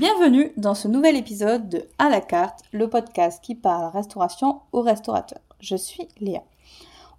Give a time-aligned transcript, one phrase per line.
[0.00, 4.80] Bienvenue dans ce nouvel épisode de À la carte, le podcast qui parle restauration aux
[4.80, 5.42] restaurateurs.
[5.60, 6.40] Je suis Léa.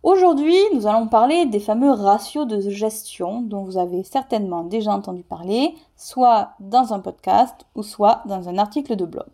[0.01, 5.21] Aujourd'hui, nous allons parler des fameux ratios de gestion dont vous avez certainement déjà entendu
[5.21, 9.29] parler, soit dans un podcast ou soit dans un article de blog.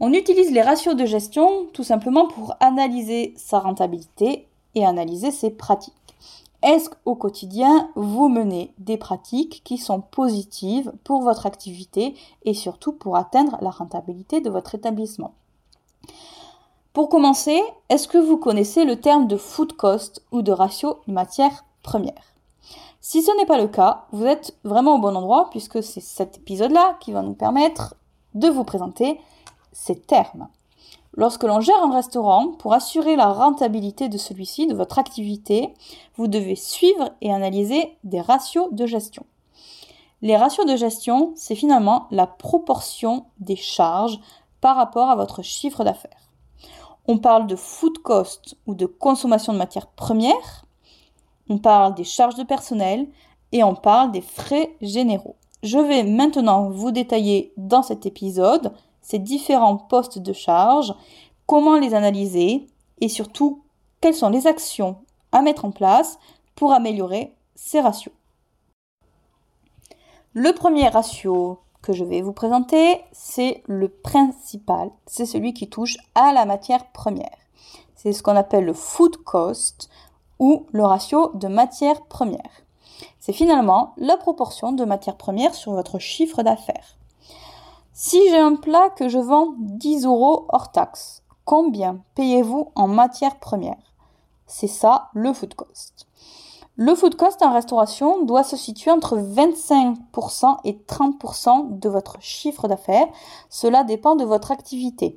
[0.00, 5.50] On utilise les ratios de gestion tout simplement pour analyser sa rentabilité et analyser ses
[5.50, 6.03] pratiques.
[6.64, 12.14] Est-ce qu'au quotidien, vous menez des pratiques qui sont positives pour votre activité
[12.46, 15.34] et surtout pour atteindre la rentabilité de votre établissement?
[16.94, 17.60] Pour commencer,
[17.90, 22.32] est-ce que vous connaissez le terme de food cost ou de ratio matière première?
[22.98, 26.38] Si ce n'est pas le cas, vous êtes vraiment au bon endroit puisque c'est cet
[26.38, 27.94] épisode-là qui va nous permettre
[28.32, 29.20] de vous présenter
[29.72, 30.48] ces termes.
[31.16, 35.72] Lorsque l'on gère un restaurant, pour assurer la rentabilité de celui-ci, de votre activité,
[36.16, 39.24] vous devez suivre et analyser des ratios de gestion.
[40.22, 44.18] Les ratios de gestion, c'est finalement la proportion des charges
[44.60, 46.30] par rapport à votre chiffre d'affaires.
[47.06, 50.64] On parle de food cost ou de consommation de matières premières,
[51.48, 53.06] on parle des charges de personnel
[53.52, 55.36] et on parle des frais généraux.
[55.62, 58.72] Je vais maintenant vous détailler dans cet épisode
[59.04, 60.94] ces différents postes de charge,
[61.46, 62.66] comment les analyser
[63.00, 63.62] et surtout
[64.00, 64.96] quelles sont les actions
[65.30, 66.18] à mettre en place
[66.56, 68.14] pour améliorer ces ratios.
[70.32, 75.98] Le premier ratio que je vais vous présenter, c'est le principal, c'est celui qui touche
[76.14, 77.36] à la matière première.
[77.94, 79.90] C'est ce qu'on appelle le food cost
[80.38, 82.64] ou le ratio de matière première.
[83.20, 86.96] C'est finalement la proportion de matière première sur votre chiffre d'affaires.
[87.96, 93.38] Si j'ai un plat que je vends 10 euros hors taxe, combien payez-vous en matière
[93.38, 93.94] première?
[94.48, 96.08] C'est ça le food cost.
[96.76, 102.66] Le food cost en restauration doit se situer entre 25% et 30% de votre chiffre
[102.66, 103.06] d'affaires.
[103.48, 105.16] Cela dépend de votre activité.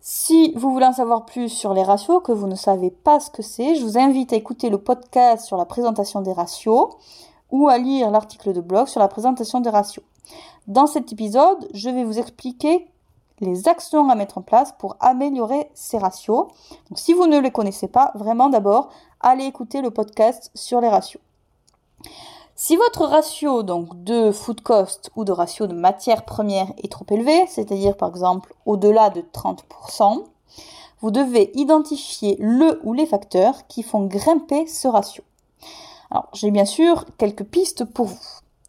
[0.00, 3.28] Si vous voulez en savoir plus sur les ratios, que vous ne savez pas ce
[3.28, 6.88] que c'est, je vous invite à écouter le podcast sur la présentation des ratios
[7.50, 10.04] ou à lire l'article de blog sur la présentation des ratios.
[10.66, 12.86] Dans cet épisode, je vais vous expliquer
[13.40, 16.48] les actions à mettre en place pour améliorer ces ratios.
[16.88, 18.90] Donc, si vous ne les connaissez pas, vraiment d'abord,
[19.20, 21.22] allez écouter le podcast sur les ratios.
[22.54, 27.06] Si votre ratio donc de food cost ou de ratio de matière première est trop
[27.08, 30.24] élevé, c'est-à-dire par exemple au-delà de 30%,
[31.00, 35.22] vous devez identifier le ou les facteurs qui font grimper ce ratio.
[36.10, 38.18] Alors, j'ai bien sûr quelques pistes pour vous.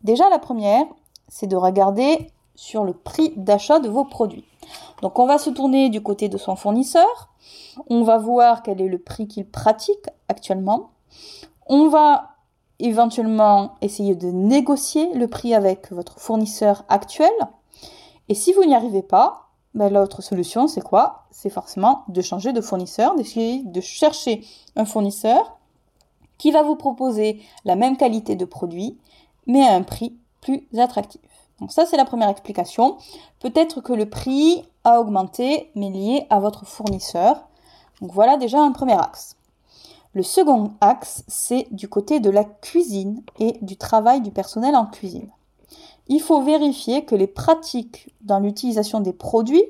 [0.03, 0.85] Déjà, la première,
[1.29, 4.43] c'est de regarder sur le prix d'achat de vos produits.
[5.01, 7.29] Donc on va se tourner du côté de son fournisseur,
[7.89, 10.89] on va voir quel est le prix qu'il pratique actuellement,
[11.67, 12.35] on va
[12.79, 17.31] éventuellement essayer de négocier le prix avec votre fournisseur actuel,
[18.27, 21.27] et si vous n'y arrivez pas, ben, l'autre solution c'est quoi?
[21.31, 24.43] C'est forcément de changer de fournisseur, d'essayer de chercher
[24.75, 25.57] un fournisseur
[26.37, 28.97] qui va vous proposer la même qualité de produit,
[29.47, 31.21] mais à un prix plus attractif.
[31.59, 32.97] Donc ça, c'est la première explication.
[33.39, 37.47] Peut-être que le prix a augmenté, mais lié à votre fournisseur.
[38.01, 39.35] Donc voilà déjà un premier axe.
[40.13, 44.85] Le second axe, c'est du côté de la cuisine et du travail du personnel en
[44.85, 45.29] cuisine.
[46.07, 49.63] Il faut vérifier que les pratiques dans l'utilisation des produits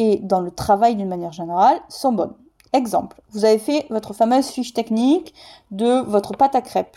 [0.00, 2.34] et dans le travail d'une manière générale sont bonnes.
[2.72, 5.34] Exemple, vous avez fait votre fameuse fiche technique
[5.70, 6.96] de votre pâte à crêpes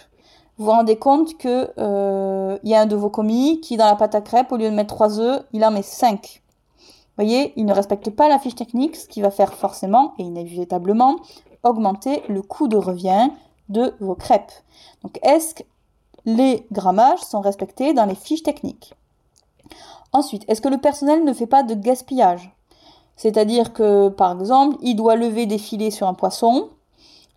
[0.62, 3.88] vous vous rendez compte que euh, il y a un de vos commis qui dans
[3.88, 6.44] la pâte à crêpes au lieu de mettre 3 œufs, il en met 5.
[6.78, 10.24] Vous voyez, il ne respecte pas la fiche technique, ce qui va faire forcément et
[10.24, 11.16] inévitablement
[11.64, 13.32] augmenter le coût de revient
[13.70, 14.52] de vos crêpes.
[15.02, 15.64] Donc est-ce que
[16.26, 18.94] les grammages sont respectés dans les fiches techniques?
[20.14, 22.56] Ensuite, est-ce que le personnel ne fait pas de gaspillage?
[23.16, 26.70] C'est-à-dire que, par exemple, il doit lever des filets sur un poisson,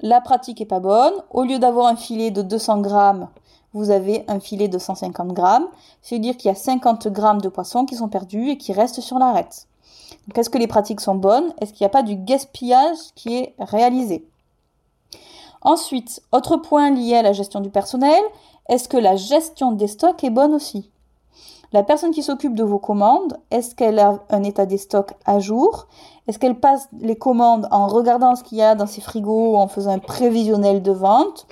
[0.00, 1.14] la pratique est pas bonne.
[1.30, 3.28] Au lieu d'avoir un filet de 200 grammes,
[3.72, 5.66] vous avez un filet de 150 grammes.
[6.02, 9.18] C'est-à-dire qu'il y a 50 grammes de poisson qui sont perdus et qui restent sur
[9.18, 9.66] l'arête.
[10.28, 11.52] Donc, est-ce que les pratiques sont bonnes?
[11.60, 14.26] Est-ce qu'il n'y a pas du gaspillage qui est réalisé?
[15.60, 18.22] Ensuite, autre point lié à la gestion du personnel,
[18.68, 20.90] est-ce que la gestion des stocks est bonne aussi?
[21.74, 25.40] La personne qui s'occupe de vos commandes, est-ce qu'elle a un état des stocks à
[25.40, 25.88] jour?
[26.28, 29.66] Est-ce qu'elle passe les commandes en regardant ce qu'il y a dans ses frigos en
[29.66, 31.48] faisant un prévisionnel de vente?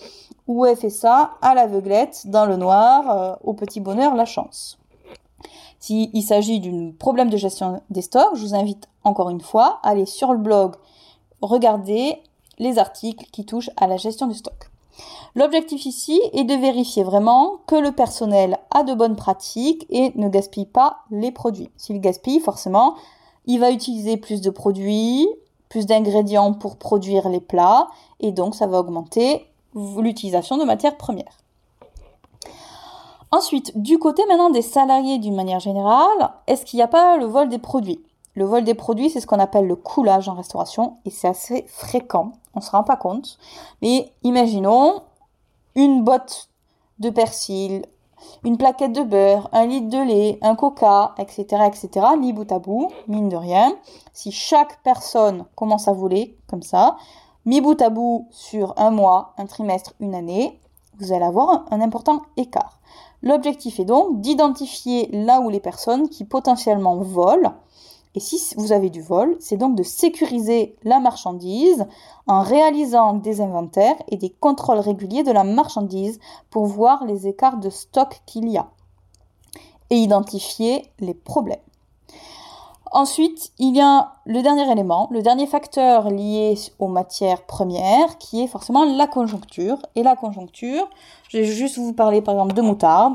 [0.46, 4.78] Ou elle fait ça à l'aveuglette, dans le noir, euh, au petit bonheur, la chance?
[5.80, 9.88] S'il s'agit d'un problème de gestion des stocks, je vous invite encore une fois à
[9.88, 10.76] aller sur le blog,
[11.40, 12.22] regarder
[12.60, 14.70] les articles qui touchent à la gestion du stock.
[15.34, 20.28] L'objectif ici est de vérifier vraiment que le personnel a de bonnes pratiques et ne
[20.28, 21.70] gaspille pas les produits.
[21.76, 22.94] S'il gaspille, forcément,
[23.46, 25.28] il va utiliser plus de produits,
[25.68, 27.88] plus d'ingrédients pour produire les plats
[28.20, 31.38] et donc ça va augmenter l'utilisation de matières premières.
[33.30, 37.24] Ensuite, du côté maintenant des salariés d'une manière générale, est-ce qu'il n'y a pas le
[37.24, 38.04] vol des produits?
[38.34, 41.64] Le vol des produits, c'est ce qu'on appelle le coulage en restauration et c'est assez
[41.69, 43.38] fréquent, on ne se rend pas compte.
[43.82, 45.02] Mais imaginons
[45.75, 46.49] une botte
[46.99, 47.84] de persil,
[48.44, 52.58] une plaquette de beurre, un litre de lait, un coca, etc., etc., mis bout à
[52.58, 53.75] bout, mine de rien.
[54.12, 56.96] Si chaque personne commence à voler comme ça,
[57.44, 60.58] mis bout à bout sur un mois, un trimestre, une année,
[60.99, 62.78] vous allez avoir un important écart.
[63.23, 67.55] L'objectif est donc d'identifier là où les personnes qui potentiellement volent,
[68.14, 71.87] et si vous avez du vol, c'est donc de sécuriser la marchandise
[72.26, 76.20] en réalisant des inventaires et des contrôles réguliers de la marchandise
[76.50, 78.69] pour voir les écarts de stock qu'il y a
[79.88, 81.59] et identifier les problèmes.
[82.94, 88.43] Ensuite, il y a le dernier élément, le dernier facteur lié aux matières premières, qui
[88.43, 89.79] est forcément la conjoncture.
[89.94, 90.87] Et la conjoncture,
[91.31, 93.14] je vais juste vous parler par exemple de moutarde,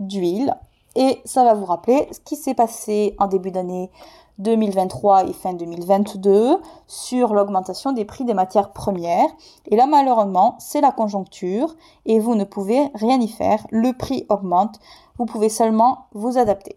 [0.00, 0.56] d'huile,
[0.96, 3.90] et ça va vous rappeler ce qui s'est passé en début d'année
[4.38, 9.28] 2023 et fin 2022 sur l'augmentation des prix des matières premières.
[9.66, 11.74] Et là, malheureusement, c'est la conjoncture
[12.06, 13.66] et vous ne pouvez rien y faire.
[13.70, 14.80] Le prix augmente.
[15.18, 16.76] Vous pouvez seulement vous adapter.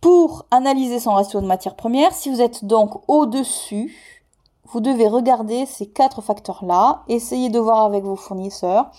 [0.00, 4.24] Pour analyser son ratio de matières premières, si vous êtes donc au-dessus,
[4.72, 8.90] vous devez regarder ces quatre facteurs-là, essayer de voir avec vos fournisseurs,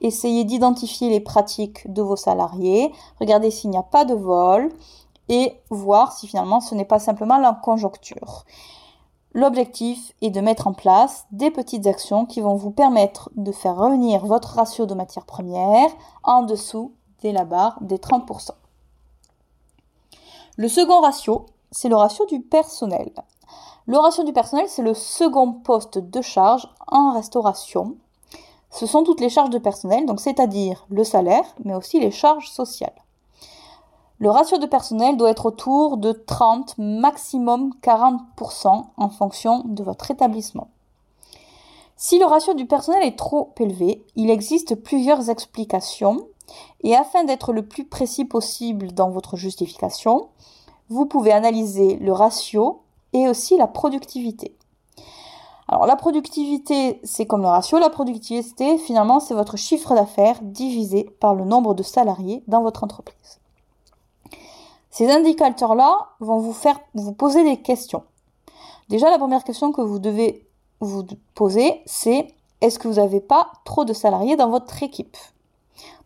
[0.00, 4.70] essayer d'identifier les pratiques de vos salariés, regarder s'il n'y a pas de vol
[5.30, 8.44] et voir si finalement ce n'est pas simplement la conjoncture.
[9.32, 13.76] L'objectif est de mettre en place des petites actions qui vont vous permettre de faire
[13.76, 15.90] revenir votre ratio de matières premières
[16.24, 16.92] en dessous
[17.22, 18.50] de la barre des 30%.
[20.56, 23.12] Le second ratio, c'est le ratio du personnel.
[23.86, 27.96] Le ratio du personnel, c'est le second poste de charge en restauration.
[28.70, 32.50] Ce sont toutes les charges de personnel, donc c'est-à-dire le salaire, mais aussi les charges
[32.50, 33.00] sociales.
[34.22, 40.10] Le ratio de personnel doit être autour de 30, maximum 40% en fonction de votre
[40.10, 40.68] établissement.
[41.96, 46.18] Si le ratio du personnel est trop élevé, il existe plusieurs explications
[46.82, 50.28] et afin d'être le plus précis possible dans votre justification,
[50.90, 52.82] vous pouvez analyser le ratio
[53.14, 54.54] et aussi la productivité.
[55.66, 57.78] Alors la productivité, c'est comme le ratio.
[57.78, 62.84] La productivité, finalement, c'est votre chiffre d'affaires divisé par le nombre de salariés dans votre
[62.84, 63.39] entreprise.
[65.00, 68.02] Ces indicateurs-là vont vous faire vous poser des questions.
[68.90, 70.46] Déjà, la première question que vous devez
[70.80, 75.16] vous poser, c'est est-ce que vous n'avez pas trop de salariés dans votre équipe?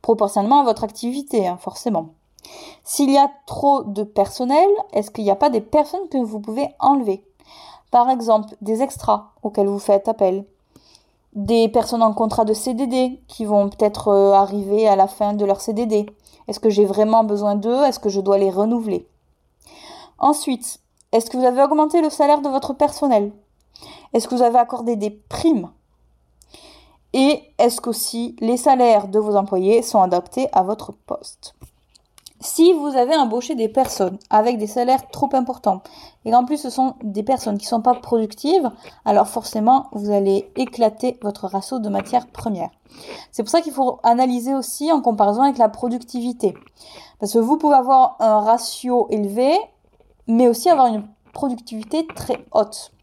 [0.01, 2.11] Proportionnellement à votre activité, hein, forcément.
[2.85, 6.39] S'il y a trop de personnel, est-ce qu'il n'y a pas des personnes que vous
[6.39, 7.25] pouvez enlever?
[7.91, 10.45] Par exemple, des extras auxquels vous faites appel,
[11.35, 15.45] des personnes en contrat de CDD qui vont peut-être euh, arriver à la fin de
[15.45, 16.07] leur CDD.
[16.47, 17.83] Est-ce que j'ai vraiment besoin d'eux?
[17.85, 19.09] Est-ce que je dois les renouveler?
[20.19, 20.81] Ensuite,
[21.13, 23.33] est-ce que vous avez augmenté le salaire de votre personnel?
[24.13, 25.71] Est-ce que vous avez accordé des primes?
[27.13, 31.55] Et est-ce qu'aussi les salaires de vos employés sont adaptés à votre poste?
[32.45, 35.83] Si vous avez embauché des personnes avec des salaires trop importants
[36.25, 38.71] et qu'en plus ce sont des personnes qui ne sont pas productives,
[39.07, 42.71] alors forcément vous allez éclater votre ratio de matières premières.
[43.33, 46.55] C'est pour ça qu'il faut analyser aussi en comparaison avec la productivité.
[47.19, 49.57] Parce que vous pouvez avoir un ratio élevé,
[50.27, 52.94] mais aussi avoir une productivité très haute.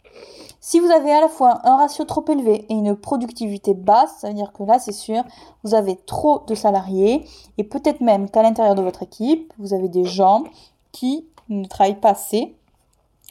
[0.63, 4.27] Si vous avez à la fois un ratio trop élevé et une productivité basse, ça
[4.27, 5.24] veut dire que là, c'est sûr,
[5.63, 7.25] vous avez trop de salariés
[7.58, 10.44] et peut-être même qu'à l'intérieur de votre équipe, vous avez des gens
[10.91, 12.56] qui ne travaillent pas assez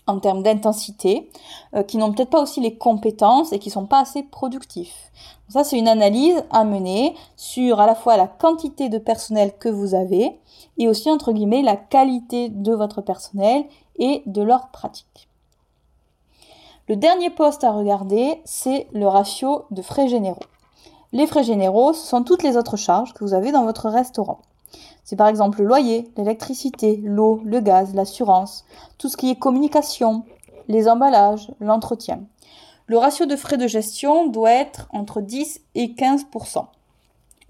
[0.09, 1.31] en termes d'intensité,
[1.75, 5.13] euh, qui n'ont peut-être pas aussi les compétences et qui sont pas assez productifs.
[5.49, 9.69] ça, c'est une analyse à mener sur à la fois la quantité de personnel que
[9.69, 10.39] vous avez
[10.79, 13.65] et aussi, entre guillemets, la qualité de votre personnel
[13.99, 15.30] et de leurs pratiques.
[16.91, 20.43] Le dernier poste à regarder, c'est le ratio de frais généraux.
[21.13, 24.41] Les frais généraux, ce sont toutes les autres charges que vous avez dans votre restaurant.
[25.05, 28.65] C'est par exemple le loyer, l'électricité, l'eau, le gaz, l'assurance,
[28.99, 30.25] tout ce qui est communication,
[30.67, 32.23] les emballages, l'entretien.
[32.87, 36.65] Le ratio de frais de gestion doit être entre 10 et 15%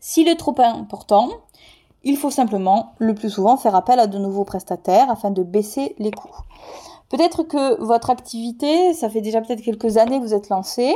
[0.01, 1.31] S'il est trop important,
[2.05, 5.95] il faut simplement le plus souvent faire appel à de nouveaux prestataires afin de baisser
[5.99, 6.29] les coûts.
[7.11, 10.95] Peut-être que votre activité, ça fait déjà peut-être quelques années que vous êtes lancé,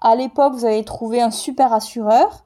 [0.00, 2.44] À l'époque, vous avez trouvé un super assureur.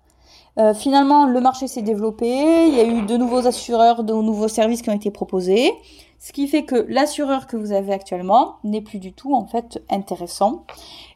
[0.58, 2.26] Euh, finalement, le marché s'est développé,
[2.68, 5.72] il y a eu de nouveaux assureurs, de nouveaux services qui ont été proposés,
[6.18, 9.82] ce qui fait que l'assureur que vous avez actuellement n'est plus du tout en fait
[9.90, 10.64] intéressant.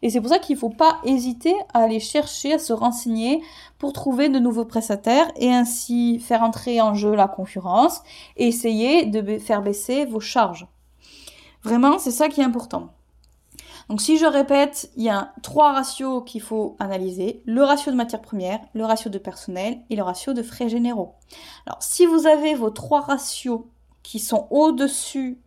[0.02, 3.40] Et c'est pour ça qu'il ne faut pas hésiter à aller chercher, à se renseigner
[3.78, 8.02] pour trouver de nouveaux prestataires et ainsi faire entrer en jeu la concurrence
[8.36, 10.66] et essayer de faire baisser vos charges.
[11.66, 12.92] Vraiment, c'est ça qui est important.
[13.88, 17.42] Donc si je répète, il y a trois ratios qu'il faut analyser.
[17.44, 21.14] Le ratio de matières premières, le ratio de personnel et le ratio de frais généraux.
[21.66, 23.62] Alors si vous avez vos trois ratios
[24.04, 25.40] qui sont au-dessus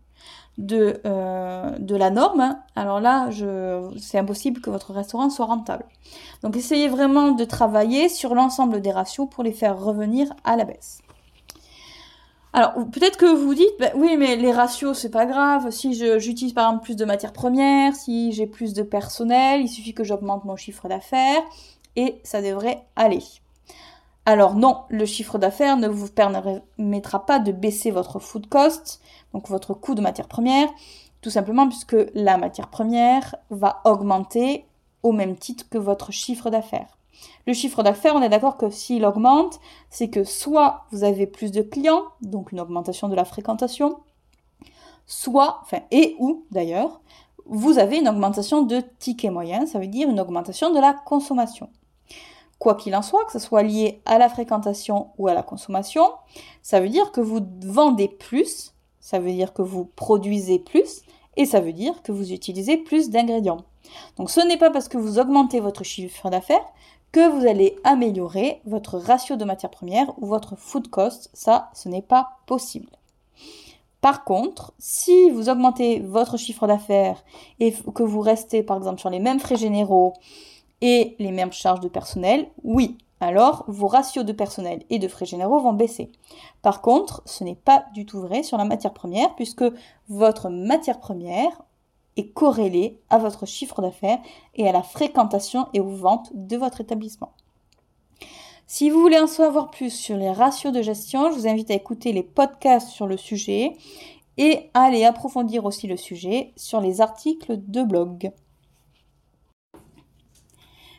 [0.57, 3.29] de, euh, de la norme, alors là,
[3.97, 5.85] c'est impossible que votre restaurant soit rentable.
[6.43, 10.65] Donc essayez vraiment de travailler sur l'ensemble des ratios pour les faire revenir à la
[10.65, 11.01] baisse.
[12.51, 15.69] Alors, peut-être que vous dites, bah, oui, mais les ratios, c'est pas grave.
[15.69, 19.93] Si j'utilise par exemple plus de matières premières, si j'ai plus de personnel, il suffit
[19.93, 21.43] que j'augmente mon chiffre d'affaires
[21.95, 23.21] et ça devrait aller.
[24.25, 29.01] Alors non, le chiffre d'affaires ne vous permettra pas de baisser votre food cost,
[29.33, 30.69] donc votre coût de matière première,
[31.21, 34.65] tout simplement puisque la matière première va augmenter
[35.01, 36.98] au même titre que votre chiffre d'affaires.
[37.47, 41.51] Le chiffre d'affaires, on est d'accord que s'il augmente, c'est que soit vous avez plus
[41.51, 43.99] de clients, donc une augmentation de la fréquentation,
[45.05, 47.01] soit, enfin, et ou d'ailleurs,
[47.45, 51.69] vous avez une augmentation de ticket moyen, ça veut dire une augmentation de la consommation.
[52.59, 56.11] Quoi qu'il en soit, que ce soit lié à la fréquentation ou à la consommation,
[56.61, 61.01] ça veut dire que vous vendez plus, ça veut dire que vous produisez plus,
[61.37, 63.65] et ça veut dire que vous utilisez plus d'ingrédients.
[64.17, 66.65] Donc ce n'est pas parce que vous augmentez votre chiffre d'affaires
[67.11, 71.29] que vous allez améliorer votre ratio de matière première ou votre food cost.
[71.33, 72.89] Ça, ce n'est pas possible.
[74.01, 77.23] Par contre, si vous augmentez votre chiffre d'affaires
[77.59, 80.13] et que vous restez par exemple sur les mêmes frais généraux
[80.81, 85.25] et les mêmes charges de personnel, oui, alors vos ratios de personnel et de frais
[85.25, 86.11] généraux vont baisser.
[86.61, 89.65] Par contre, ce n'est pas du tout vrai sur la matière première puisque
[90.07, 91.61] votre matière première
[92.19, 94.19] est corrélé à votre chiffre d'affaires
[94.55, 97.33] et à la fréquentation et aux ventes de votre établissement.
[98.67, 101.73] Si vous voulez en savoir plus sur les ratios de gestion, je vous invite à
[101.73, 103.75] écouter les podcasts sur le sujet
[104.37, 108.31] et à aller approfondir aussi le sujet sur les articles de blog.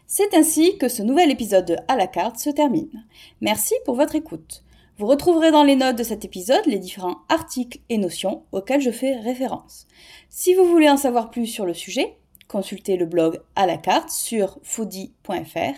[0.06, 3.06] C'est ainsi que ce nouvel épisode de À la carte se termine.
[3.40, 4.64] Merci pour votre écoute.
[5.00, 8.90] Vous retrouverez dans les notes de cet épisode les différents articles et notions auxquels je
[8.90, 9.86] fais référence.
[10.28, 14.10] Si vous voulez en savoir plus sur le sujet, consultez le blog à la carte
[14.10, 15.72] sur foodie.fr,